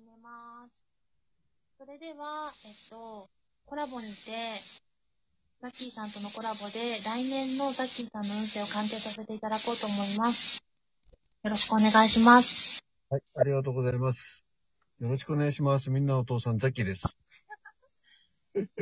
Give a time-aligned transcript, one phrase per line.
[0.00, 0.72] 始めます。
[1.76, 3.28] それでは、えっと、
[3.66, 4.32] コラボにて、
[5.60, 10.64] ザッキーさんとのコラボで、来年のザッキーさんの運勢を鑑定させていただこうと思います。
[11.44, 12.80] よろしくお願いします。
[13.10, 14.42] はい、ありがとうございます。
[15.00, 15.90] よろしくお願いします。
[15.90, 17.02] みんなのお父さん、ザキです。
[17.04, 18.72] チャンネル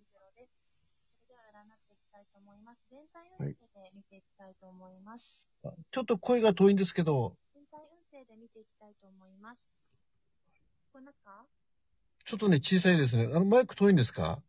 [0.00, 0.56] みずろです。
[1.12, 2.80] それでは占っていきたいと思います。
[2.88, 5.44] 全体運勢で見ていきたいと思います。
[5.90, 9.79] ちょっと声が遠いんですけど、全体運勢で見ていきたいと思います。
[10.90, 11.44] 聞こえますか？
[12.24, 13.30] ちょっとね、小さいですね。
[13.32, 14.40] あの、マイク遠いんですか？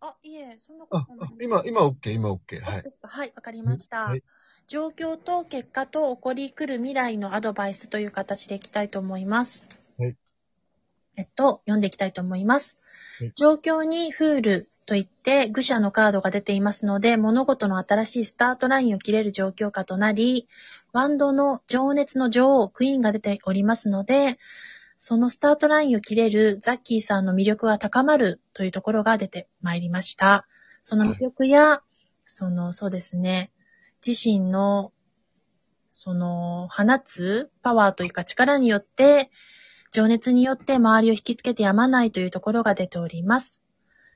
[0.00, 2.60] あ、いえ、そんなこあとない、今、今 OK、今 OK。
[2.60, 2.84] はい。
[3.02, 4.06] はい、わかりました。
[4.06, 4.22] はい
[4.68, 9.64] 状況と結果と起こり来る未来のアドバイスという形でいきたいと思います。
[9.96, 10.16] はい。
[11.14, 12.76] えっと、読んでいきたいと思います。
[13.20, 20.48] はい状況にフールといって愚者のカードが出ていますので、物事の新しいスタートラインを切れる状況下となり、
[20.92, 24.36] ワンドの情熱の女王、クイーンが出ておりますので、
[24.98, 30.46] そのスタートラインを切れるザッキーさんの魅力が高まるというところが出てまいりました。
[30.82, 31.82] その魅力や、
[32.26, 33.50] その、そうですね、
[34.06, 34.92] 自身の、
[35.90, 39.30] その、放つパワーというか力によって、
[39.92, 43.60] 情熱によって周りを引きつけてやまないというところが出ております。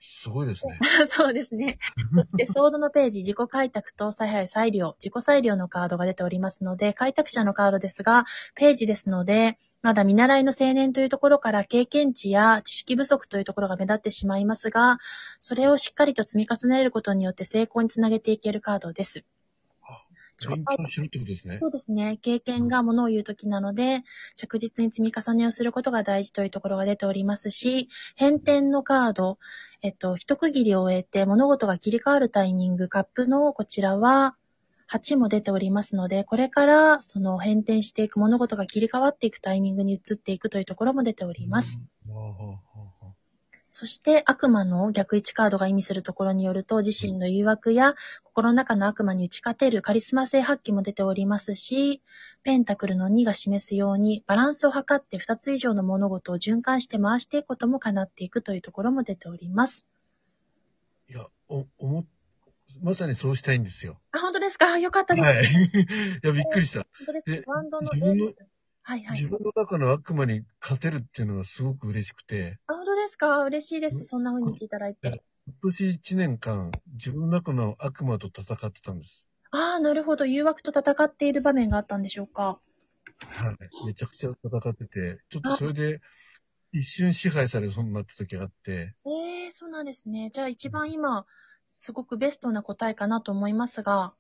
[0.02, 0.78] すごいですね。
[1.08, 1.78] そうですね。
[2.14, 14.98] そして、ソードのページ、自己開拓と采配裁量、自己裁量のカードが出ておりますので、開拓者のカードですが、ページですので、まだ見習いの青年というところから経験値や知識不足というところが目立ってしまいますが、
[15.40, 19.24] それをしっかりと積み重ねることによって成功につなげていけるカードです。
[20.48, 21.58] 勉強しろってことですね。
[21.60, 22.18] そうですね。
[22.22, 24.04] 経験がものを言うときなので、
[24.36, 29.38] 着実に積み重ねをすることが大事というところが出ておりますし、変転のカード、
[29.82, 34.36] えっと、一区切りを終えて物事が切り替わるタイミング、カップのこちらは、
[34.92, 41.80] 8も出ておりますので、これからその変転していく物事が切り替わっていくタイミングに移っていくというところも出ております。
[43.72, 47.94] そして悪魔の逆位置カードが意味するところによると、自身の誘惑や
[48.24, 52.02] 心の中の悪魔に打ち勝てるカリスマ性発揮も出ておりますし、
[52.42, 59.86] ペンタクルの2が示すようにバランスを図って2つ以上の物事を循環して回していくことも叶っていくというところも出ております。
[61.08, 62.04] あいや、お、思っ、
[62.82, 64.00] まさにそうしたいんですよ。
[64.12, 64.78] あ、本当ですか？
[64.78, 65.24] よかったです。
[65.24, 65.44] はい。
[66.22, 66.86] いや、びっくりした。
[66.98, 68.24] 本当ですでかワンドの自分の
[68.82, 69.28] はいはい自。
[69.28, 73.42] 分の中の悪魔に勝てるっていうのがすごく嬉しくて、あ、本当ですか？
[73.44, 73.98] 嬉しいです。
[73.98, 75.22] うんそんな風に言っていただいて。
[75.46, 79.26] 今年1年間、自分の中の悪魔と戦ってたんです。
[79.50, 80.26] ああ、なるほど。
[80.26, 82.60] 誘惑と戦っている場面があったんでしょうか？
[83.26, 83.86] はい。
[83.86, 86.00] めちゃくちゃ戦ってて、ちょっとそれで、
[86.72, 90.30] 一瞬支配されそうになった時があって、ええそうなんですね。
[90.32, 91.26] じゃあ一番今、
[91.80, 94.12] すごくベストな答えかなと思いますが、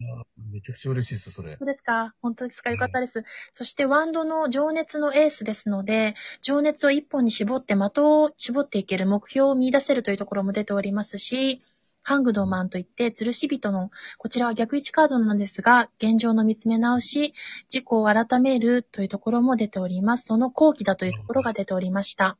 [0.00, 1.64] あめちゃくちゃ嬉しいです、それそ。
[1.64, 2.14] うですか？
[2.20, 2.70] 本当ですか？
[2.70, 3.24] よかったです。
[3.52, 11.62] そしてワンドの情熱のエースですので、情熱を一本に絞って的を絞っていける目標を見出せるというところも出ておりますし、
[12.02, 17.34] ハングドマンといって、吊るし人の、こちらは逆位置カードなのですが、現状の見つめ直し、
[17.72, 20.26] 自己を改めるというところも出ております。
[20.26, 22.38] その後期だというところが出ておりました。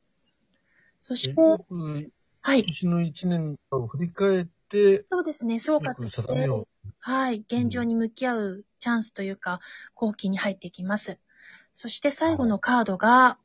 [1.01, 1.41] そして、
[2.41, 2.67] はい今。
[2.67, 4.58] 年の1年間を振り返って、
[5.05, 6.49] そうですね、総よ括くして、
[6.99, 9.59] はい、現状に向き合うチャンスというか、
[9.93, 11.17] 後期に入っていきます。
[11.73, 13.37] そして最後のカードが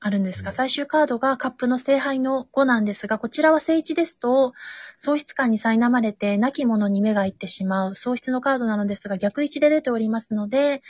[0.00, 0.56] あるんですが、うん。
[0.56, 4.52] 最終カードがカップの聖杯の5なんですが、こちらは聖地ですと、
[4.98, 10.82] 喪失感に苛まれて、亡き者に目がいってしまう喪失のカードなのですが、逆位置で出ておりますので、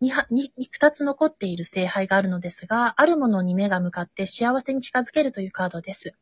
[0.00, 0.08] うん。
[0.08, 6.14] 2, 2, 2つ残っている聖杯があるのですが、あるものに目が向かって幸せに近づけるというカードです。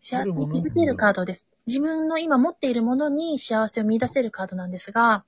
[0.00, 1.51] 幸せに気づけるカードです。
[1.66, 5.24] 自分の今持っているものに幸せを見出せるカードなんですが、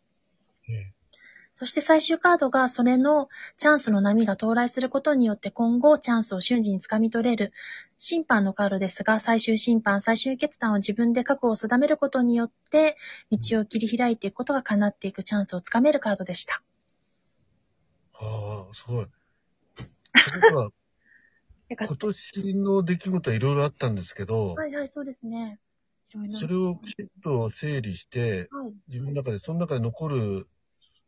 [1.56, 3.28] そして最終カードがそれの
[3.59, 7.53] チャンスの波が到来することによって今後チャンスを瞬時につかみ取れる
[7.97, 12.97] 審判のカードですが、最終審判、最終決断を自分で覚悟を定めることによって
[13.31, 16.61] 道を切り開いていくことが叶っていくチャンスをつかめるカードでした。
[18.15, 19.06] はあ、すごい。
[21.71, 25.60] 今年の出来事はいろいろあったんですけどた。、はいはい、そうですね。
[26.28, 28.72] それをきちっと整理して、はい。
[28.89, 30.49] 自分の中で、その中で残る、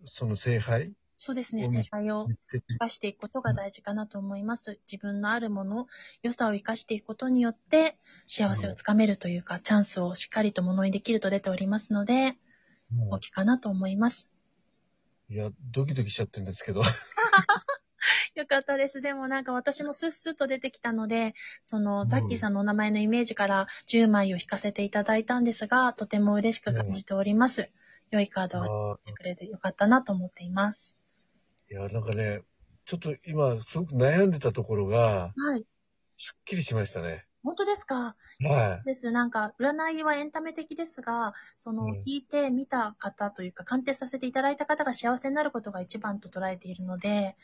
[0.05, 1.67] その聖杯そうですね。
[1.67, 4.79] お見正解を生かしていくことが大事かなと思います。
[4.91, 5.87] 自分のあるもの、
[6.23, 12.37] 良さを生かしていくことによって、幸せをつかめるというか、チャンスをしっかりとものにできると出ておりますので、
[12.91, 14.29] も大きいかなと思います。
[15.31, 16.83] ういや、ドキドキしちゃってるんですけど。
[18.37, 19.01] よかったです。
[19.01, 21.35] でもなんか私もスッスッと出てきたので、
[21.65, 27.71] その、ザッキーさんのお名前のイメージから10枚を引かせていただいたんですが、とても嬉しく感じております。
[28.11, 30.97] 良いカードがああ出てくれてよかったなと思っています。
[31.71, 32.43] いや、なんかね、
[32.85, 35.65] ちょっと今、すごく悩んでたところが、はい。
[36.19, 37.27] すっきりしましたね。
[37.43, 38.17] 本当ですか？
[38.41, 39.11] はです。
[39.13, 47.37] なんか、占いはエンタメ的ですが、その、うん聞いて見た方というか、鑑定させていただいた方が幸せになることが一番と捉えているので、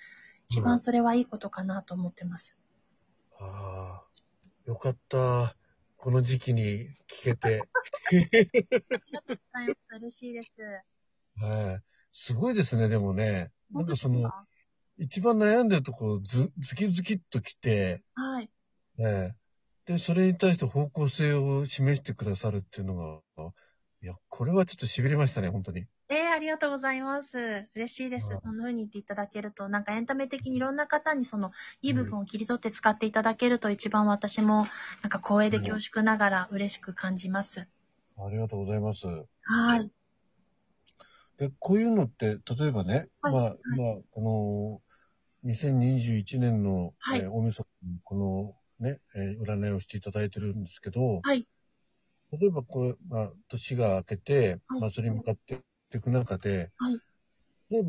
[0.48, 2.56] 一番それはいいことかなと思ってます。
[3.40, 3.42] い。
[3.42, 4.04] ああ、
[4.66, 5.56] よかった。
[5.96, 7.62] この時期に聞けて。
[9.52, 10.50] はい、嬉しいです。
[11.36, 11.82] はい。
[12.12, 13.50] すごいですね、でもね。
[13.70, 14.30] なんかその、
[14.98, 18.50] 一番悩んでるところ、ず、ズキズキっときて、はい。
[18.98, 19.36] ね
[19.86, 23.52] で、それに対して方向性を示してくださるっていうのが、
[24.02, 25.86] いや、これはちょっと痺れましたね、本当に。
[26.32, 27.68] えー、ありがとうございます。
[27.74, 28.28] 嬉しいです。
[28.28, 31.52] はいそんな風に言っていただけると、なんかエンタメ的にいろんな方にその、
[31.82, 34.66] いい部分を切り取って使っていただけると一番私も、
[35.02, 37.66] なんか光栄で恐縮ながら嬉しく感じます。
[38.18, 39.06] ありがとうございます。
[39.06, 39.90] はい。
[41.38, 51.46] で、こういうのって、例えばね、はいまあ、今、この、2021年の、はいえー大晦日にこのね、えー占いをしていただいてるんですけど、はい。
[52.32, 55.60] 例えばこれ、まあ、年が明けて、はいまあ、それに向かって
[55.98, 56.98] いく中で、はい
[57.70, 57.82] で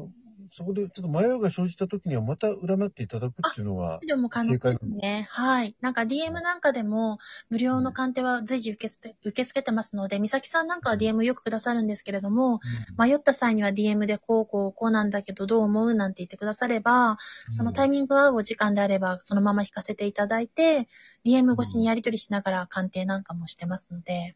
[0.52, 5.28] そこでちょっと迷いが生じた時にはまた占っていただくっていうのは、でも可能ですね。
[5.32, 5.76] はい。
[5.82, 7.20] なんか DM なんかでも、
[7.50, 12.60] 無料の鑑定は随時受け付け受け付けてますので、美咲さんなんかは DM よくくださるんですけれども、
[12.98, 17.18] 迷った際には DM でこうこうこうなんだけどどう思うなんて言ってくだされば、
[17.50, 20.88] そのタイミングが合うお時間であれば、そのまま引かせていただいて、
[21.26, 24.36] DM 越しにやり取りしながら鑑定なんかもしてますので。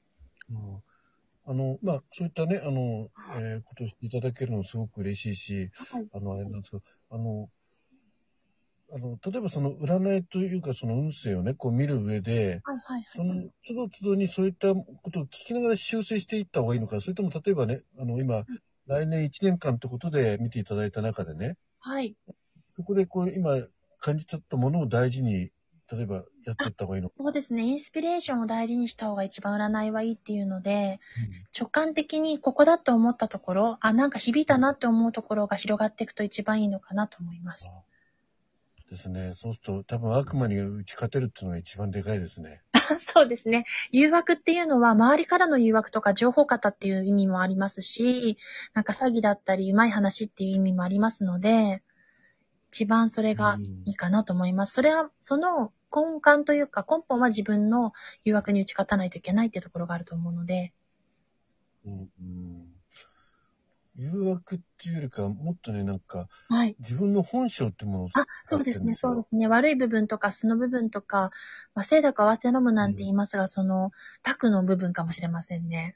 [0.49, 0.81] うん
[1.47, 3.09] あの、まあ、そういったね、あの、
[3.39, 6.07] えーことをしていただけるのもすごく嬉しいし、はい。
[6.13, 7.49] あの、あれなんですけど、あの、
[8.93, 18.43] あの、例えばその占いというかその運勢をね、こう見る上で、はいはいその都度都度にそういったことを聞きながら修正していった方がいいのか、それとも例えばね、あの、今、
[18.85, 22.15] 来年1年間ってことで見ていただいた中でね、はい。
[22.67, 23.61] そこでこう今
[23.99, 25.51] 感じ取ったものを大事に、
[25.91, 27.09] 例えばやっていった方がいいの？
[27.09, 27.15] か。
[27.15, 27.63] そうですね。
[27.63, 30.99] インスピレーションを大事にした方が一番占いはいいっていうので、
[31.57, 37.69] 直感的にここだと思ったところ、あ、なんか響いたなって思うところが広がっていくと一番いいのかなと思います。
[38.89, 39.33] ですね。
[39.33, 42.61] そうすると多分悪魔に打ち勝てるっていうのが一番でかいですね。
[42.99, 43.65] そうですね。
[43.91, 48.37] 誘惑っていうのは、周りからの誘惑とか情報型っていう意味もありますし、
[48.73, 51.83] なんか詐欺だったり、うまい話っていう意味もありますので、
[52.77, 54.73] 一番それがいいかなと思います。
[54.73, 57.91] それは、その根幹というか、根本は自分の
[58.23, 60.73] 誘惑に打ち勝たないといけないっていうところがあると思うので、
[61.85, 62.67] うんうん
[63.99, 66.75] 誘惑っていうよりか、もっとね、なんか、はい。
[66.77, 69.47] 自分の本性ってものをあ、そうですね、そうですね。
[69.47, 71.31] 悪い部分とか素の部分とか、
[71.73, 73.91] まあ、性だか合わせ飲むなんて言いますが、その、
[74.21, 75.95] 悪の部分かもしれませんね。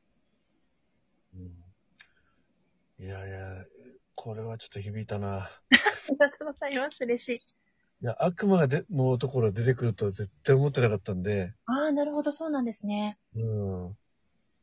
[1.35, 1.51] うん
[3.05, 3.65] いやいや、
[4.15, 5.49] これはちょっと響いたな。
[6.09, 6.97] ありがとうございます。
[7.03, 7.55] 嬉しい。
[8.03, 13.17] いや、悪魔がでのところが出てくるとは絶対思ってなかったんで、ああ、なるほど、そうなんですね。
[13.35, 13.97] うん。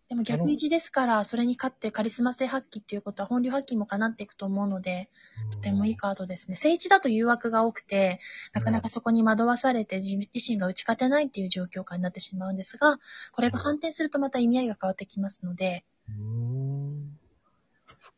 [0.09, 5.11] でも逆位置ですから、それに勝ってカリスマ性発揮っていうことは本領発揮も叶っていくと思うので、
[5.53, 6.57] とてもいいカードですね。
[6.57, 8.19] 正位置だと誘惑が多くて、
[8.55, 12.99] なかなかそこに惑わされて自自身が打ち勝てないっていう状況下になってしまうんですが、
[13.33, 17.19] これが反転するとまた意味合いが変わってきますので、うん。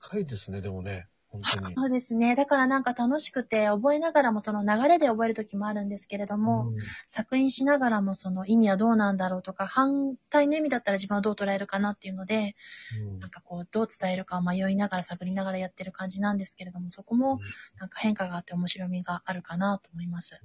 [0.00, 1.08] 深いですね、でもね。
[1.32, 2.34] そうですね。
[2.34, 6.76] だからなんか楽しくて、覚えながらもその流れで覚える時もあるんですけれども、うん
[7.08, 12.56] 作品しながらもその意味はどうなんだろうとか、反対の意味だったら自分はどう捉えるかなっていうので、
[12.98, 17.40] うんなんかこう、どう伝えるかを迷いながら探りながらやってる感じなんですけれども、そこも
[17.78, 20.40] なんか変化があって面白みがあるかなと思います。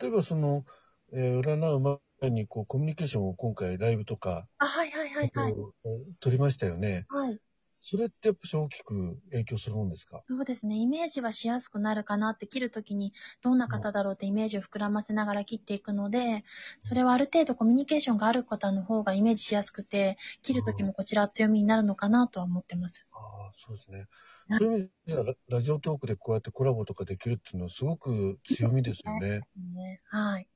[0.00, 0.64] 例えばその、
[1.12, 5.54] えー占う前にこうコミュニケーションを今回ライブとか、あ、はいはいはいはい。
[5.54, 5.88] こう
[6.20, 7.06] 撮りましたよね。
[7.08, 7.40] はい。
[7.78, 10.22] それってやっぱし大きく影響するもんですか？
[10.22, 10.76] そうですね。
[10.76, 16.44] イメージはしやすくなるかなって切るときにどんな方だろうってイメージを膨らませながら切っていくので、
[16.80, 23.06] それはある程度コミュニケーションがある方の方がイメージしやすくて、切るときもこちらは強みになるのかなとは思ってます。
[23.10, 23.16] あ
[23.48, 24.06] あ、そうですね
[24.48, 24.58] な。
[24.58, 29.40] そういう意味ではラ、ラジオトークでこうやってコラボとかできるっていうのはすごく強みですよね。
[29.56, 30.48] ね、はい。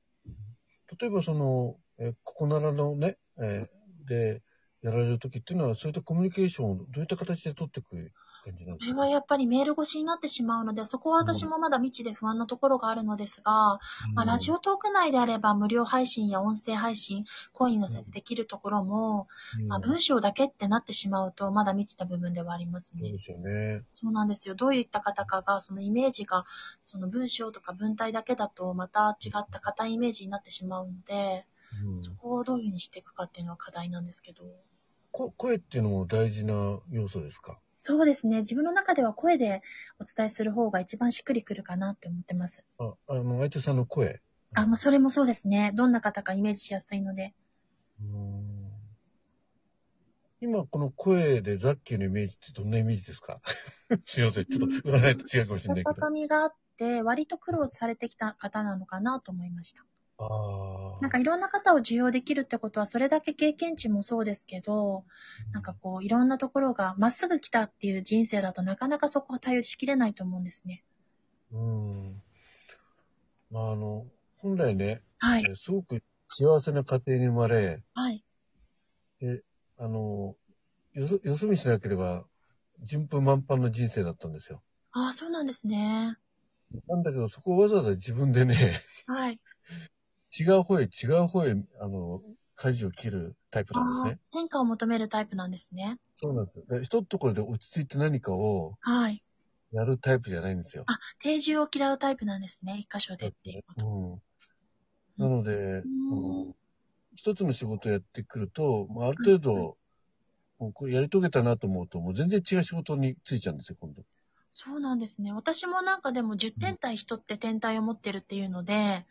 [0.99, 4.41] 例えばその、えーここならのね、えーで、
[4.83, 8.11] やられるときっていうのは、そういったコミュニケーションをどういった形で取っていく
[8.43, 8.91] 感じなんですか？
[8.91, 13.79] それはやっぱりメール越しになってしまうので、そこは私もまだ未知で不安なところがあるのですが、
[14.13, 17.23] まあ、ラジオトーク内であれば無料配信や音声配信、
[17.53, 19.27] コインのせてできるところも、
[19.61, 23.19] うんまあ、文章だけってなってしまうと、まだ未知な部分ではありますねそうで。
[23.19, 23.83] すよね。
[23.93, 24.55] そうなんですよ。
[24.55, 26.43] どういった方かが、そのイメージが、
[26.81, 31.45] その文章とか文体だけだと、また違った硬いイメージになってしまうので、
[31.85, 34.43] うんそこをどういうふうにしていくかっていうのは課題なんですけど。
[35.13, 37.59] こ声っていうのも大事な要素ですか？
[37.79, 38.39] そうですね。
[38.39, 39.61] 自分の中では声で
[39.99, 42.63] お伝えする方が一番しっくりくるかなって思ってます。
[42.79, 44.21] あ、あの、相手さんの声。
[44.55, 45.71] あ、もうそれもそうですね。
[45.75, 47.33] どんな方かイメージしやすいので。
[48.01, 48.43] うん
[50.41, 53.39] 今、この声でザッキーのイメージってどんなイメージですか？
[54.05, 54.45] すいません。
[54.45, 55.91] ちょっと占いと違うかもしれないけど。
[55.91, 59.85] 温かみがあって、割と苦労されてきた方なのかなと思いました。
[61.01, 65.03] なんかいろんな方を受容できるってことは、それだけ経験値もそうですけど、
[65.51, 70.83] なんかこう、いろんなところがまっすぐ来たっていう人生だとなかなかそこは対応しきれないと思うんですね。
[71.51, 72.21] うん。
[73.51, 74.05] まあ、あの、
[74.37, 75.43] 本来ね、はい。
[75.47, 78.23] えーすごく幸せな家庭に生まれ、はい。
[79.77, 80.35] あの、
[80.93, 82.25] よそ、よそ見しなければ、
[82.81, 84.63] 順風満帆の人生だったんですよ。
[84.91, 86.17] ああ、そうなんですね。
[86.87, 89.39] なんだけど、そこをわざわざ自分でね、はい。
[90.39, 92.21] 違う方へ違う方へ、あの、
[92.55, 94.19] 舵を切るタイプなんですね。
[94.31, 95.99] 変化を求めるタイプなんですね。
[96.15, 96.63] そうなんです。
[96.67, 99.23] で一ところで落ち着いて何かをはい。
[99.71, 100.83] やるタイプじゃないんですよ。
[100.87, 102.77] あ、定住を嫌うタイプなんですね。
[102.77, 104.21] 一箇所でっていうこと。
[105.17, 105.23] うん。
[105.23, 106.53] なので、うん
[107.15, 109.77] 一つの仕事をやってくると、まあある程度、
[110.57, 114.03] もうこれやり遂げたなと思うと、もう全然違う仕事に就いちゃうんですよ、今度。
[114.55, 115.33] そうなんですね。
[115.33, 119.05] 私もなんかでも10天体人って天体を持ってるっていうので、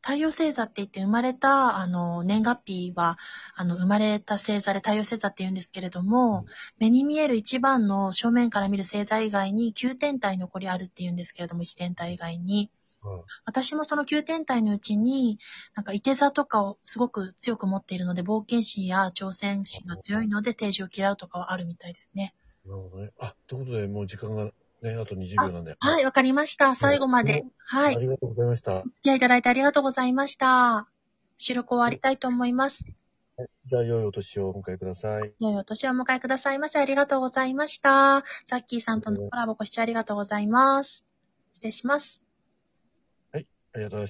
[0.00, 3.18] 太陽星座って言って生まれた、あの、年月日は、
[3.54, 6.46] あの、生まれた星座で太陽星座って言うんですけれども、うん
[6.78, 12.70] 目に見える一番の正面から見る星座以外に9天体残りあるって言うんですけれども、1天体以外に。
[13.00, 15.38] はい私もその9天体のうちに、
[15.74, 22.34] なんか、いて座とかをすごく強く持っているので、冒険心や挑戦心が強いので、定時を嫌うとかはあるみたいですね。
[22.66, 23.10] なるほどね。
[23.18, 24.50] あ、ということで、もう時間が
[24.82, 25.76] ね、あと20秒なんで。
[25.80, 26.74] はい、わかりました。
[26.74, 27.44] 最後まで。
[27.58, 27.98] はいあ。
[27.98, 28.78] りがとうございました。
[28.78, 30.88] お付き合いいただいてありがとうございました。
[31.36, 32.84] 収録終わりたいと思います。
[33.66, 35.32] じゃあ、良いお年をお迎えください。
[35.38, 36.80] 良いお年をお迎えくださいませ。
[36.80, 38.24] ありがとうございました。
[38.46, 41.04] ザッキーさんとのコラボご視聴ありがとうございます。
[41.54, 42.20] 失礼します。
[43.32, 44.06] ありがとうございました。